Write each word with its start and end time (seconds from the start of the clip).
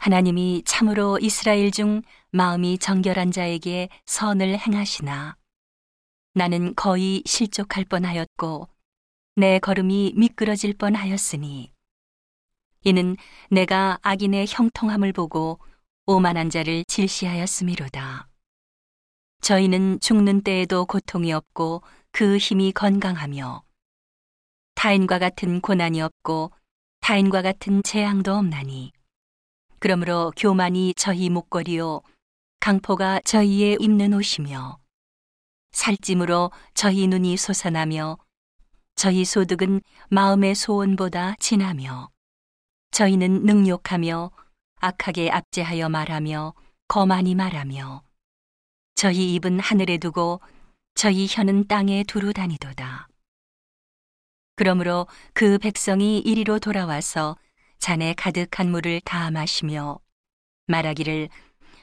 하나님이 0.00 0.62
참으로 0.64 1.18
이스라엘 1.20 1.70
중 1.70 2.00
마음이 2.30 2.78
정결한 2.78 3.30
자에게 3.30 3.90
선을 4.06 4.58
행하시나. 4.58 5.36
나는 6.32 6.74
거의 6.74 7.22
실족할 7.26 7.84
뻔하였고 7.84 8.66
내 9.36 9.58
걸음이 9.58 10.14
미끄러질 10.16 10.72
뻔하였으니. 10.78 11.70
이는 12.84 13.14
내가 13.50 13.98
악인의 14.00 14.46
형통함을 14.48 15.12
보고 15.12 15.58
오만한 16.06 16.48
자를 16.48 16.82
질시하였음이로다. 16.84 18.26
저희는 19.42 20.00
죽는 20.00 20.40
때에도 20.40 20.86
고통이 20.86 21.34
없고 21.34 21.82
그 22.10 22.38
힘이 22.38 22.72
건강하며 22.72 23.62
타인과 24.76 25.18
같은 25.18 25.60
고난이 25.60 26.00
없고 26.00 26.52
타인과 27.00 27.42
같은 27.42 27.82
재앙도 27.82 28.32
없나니 28.32 28.92
그러므로 29.80 30.30
교만이 30.36 30.92
저희 30.94 31.30
목걸이요 31.30 32.02
강포가 32.60 33.18
저희의 33.24 33.78
입는 33.80 34.12
옷이며 34.12 34.78
살찜으로 35.72 36.50
저희 36.74 37.06
눈이 37.06 37.38
솟아나며 37.38 38.18
저희 38.94 39.24
소득은 39.24 39.80
마음의 40.10 40.54
소원보다 40.54 41.36
진하며 41.40 42.10
저희는 42.90 43.44
능욕하며 43.44 44.30
악하게 44.80 45.30
압제하여 45.30 45.88
말하며 45.88 46.52
거만히 46.86 47.34
말하며 47.34 48.02
저희 48.96 49.34
입은 49.34 49.60
하늘에 49.60 49.96
두고 49.96 50.42
저희 50.94 51.26
혀는 51.26 51.68
땅에 51.68 52.04
두루 52.04 52.34
다니도다. 52.34 53.08
그러므로 54.56 55.06
그 55.32 55.56
백성이 55.56 56.18
이리로 56.18 56.58
돌아와서 56.58 57.38
잔에 57.80 58.14
가득한 58.14 58.70
물을 58.70 59.00
다 59.00 59.30
마시며 59.30 59.98
말하기를 60.66 61.30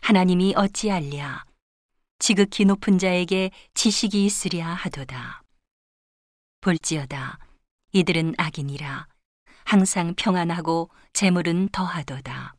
하나님이 0.01 0.53
어찌 0.55 0.91
알랴 0.91 1.43
지극히 2.20 2.65
높은 2.65 2.99
자에게 2.99 3.51
지식이 3.73 4.26
있으랴 4.26 4.65
하도다. 4.67 5.43
볼지어다 6.62 7.39
이들은 7.93 8.35
악인이라 8.37 9.07
항상 9.65 10.13
평안하고 10.15 10.89
재물은 11.13 11.70
더하도다. 11.70 12.54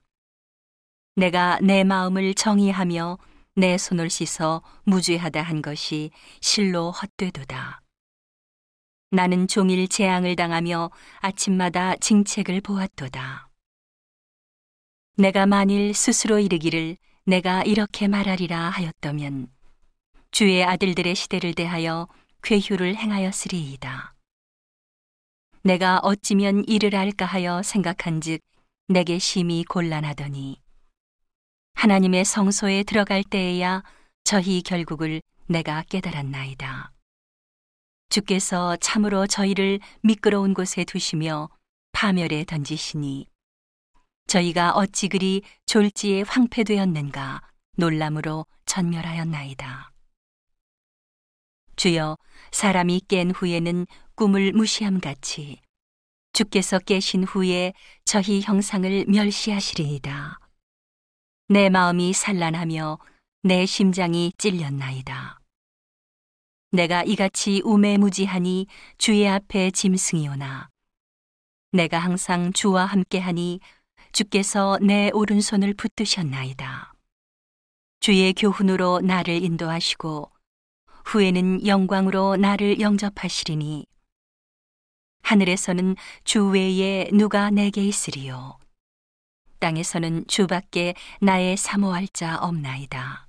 내가 1.15 1.59
내 1.63 1.85
마음을 1.85 2.35
정의하며 2.35 3.19
내 3.55 3.79
손을 3.79 4.11
씻어 4.11 4.63
무죄하다 4.85 5.43
한 5.43 5.63
것이 5.63 6.11
실로 6.41 6.91
헛되도다. 6.91 7.83
나는 9.11 9.49
종일 9.49 9.89
재앙을 9.89 10.37
당하며 10.37 10.91
아침마다 11.21 11.97
징책을 11.97 12.61
보았도다. 12.61 13.49
내가 15.17 15.47
만일 15.47 15.95
스스로 15.95 16.39
이르기를 16.39 16.99
내가 17.25 17.63
이렇게 17.63 18.07
말하리라 18.07 18.69
하였다면 18.69 19.49
주의 20.31 20.63
아들들의 20.63 21.15
시대를 21.15 21.55
대하여 21.55 22.07
괴휴를 22.43 22.97
행하였으리이다. 22.97 24.15
내가 25.63 25.99
어찌면 26.01 26.65
이를 26.67 26.95
할까 26.95 27.25
하여 27.25 27.63
생각한즉 27.63 28.41
내게 28.89 29.19
심히 29.19 29.65
곤란하더니 29.65 30.61
하나님의 31.75 32.25
성소에 32.25 32.83
들어갈 32.83 33.25
때에야 33.25 33.83
저희 34.25 34.63
결국을 34.63 35.23
내가 35.47 35.83
깨달았나이다. 35.89 36.93
주께서 38.09 38.77
참으로 38.77 39.27
저희를 39.27 39.81
미끄러운 40.03 40.55
곳에 40.55 40.85
두시며 40.85 41.51
파멸에 41.93 42.45
던지시니 42.45 43.27
저희가 44.27 44.73
어찌 44.73 45.09
그리 45.09 45.43
졸지에 45.67 46.23
황폐되었는가 46.23 47.43
놀람으로 47.77 48.47
전멸하였나이다. 48.67 49.93
주여 51.77 52.17
사람이 52.51 53.03
깬 53.09 53.31
후에는 53.31 53.87
꿈을 54.15 54.53
무시함 54.53 55.01
같이 55.01 55.61
주께서 56.33 56.79
깨신 56.79 57.25
후에 57.25 57.73
저희 58.05 58.41
형상을 58.41 59.05
멸시하시리이다. 59.09 60.39
내 61.49 61.69
마음이 61.69 62.13
산란하며 62.13 62.99
내 63.43 63.65
심장이 63.65 64.33
찔렸나이다. 64.39 65.38
내가 66.71 67.03
이같이 67.03 67.63
우매무지하니 67.65 68.67
주의 68.99 69.27
앞에 69.27 69.71
짐승이오나 69.71 70.69
내가 71.73 71.99
항상 71.99 72.53
주와 72.53 72.85
함께하니 72.85 73.61
주께서 74.13 74.79
내 74.83 75.11
오른손을 75.13 75.75
붙드셨나이다. 75.75 76.93
주의 78.01 78.33
교훈으로 78.35 79.01
나를 79.01 79.43
인도하시고 79.43 80.31
후에는 81.07 81.67
영광으로 81.67 82.37
나를 82.37 82.81
영접하시리니 82.81 83.87
하늘에서는 85.23 85.97
주 86.25 86.49
외에 86.49 87.09
누가 87.13 87.51
내게 87.51 87.83
있으리요 87.85 88.59
땅에서는 89.59 90.27
주밖에 90.27 90.95
나의 91.21 91.57
사모할 91.57 92.09
자 92.09 92.37
없나이다. 92.39 93.28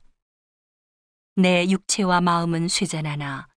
내 1.40 1.70
육체와 1.70 2.20
마음은 2.20 2.68
쇠잔하나 2.68 3.48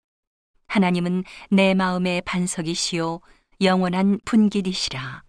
하나님은 0.69 1.25
내 1.50 1.75
마음의 1.75 2.22
반석이시요 2.25 3.19
영원한 3.60 4.20
분깃이시라. 4.25 5.25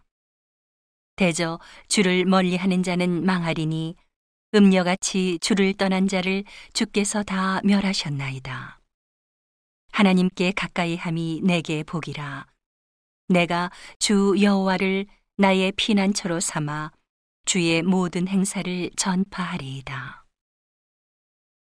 대저 1.16 1.60
주를 1.88 2.26
멀리하는 2.26 2.84
자는 2.84 3.26
망하리니 3.26 3.96
음녀같이 4.54 5.40
주를 5.42 5.74
떠난 5.74 6.08
자를 6.08 6.44
주께서 6.74 7.24
다 7.24 7.60
멸하셨나이다. 7.64 8.80
하나님께 9.92 10.52
가까이 10.52 10.96
함이 10.96 11.42
내게 11.44 11.82
복이라. 11.82 12.46
내가 13.30 13.72
주 13.98 14.36
여호와를 14.40 15.08
나의 15.38 15.72
피난처로 15.72 16.40
삼아 16.40 16.92
주의 17.46 17.82
모든 17.82 18.28
행사를 18.28 18.92
전파하리이다. 18.96 20.23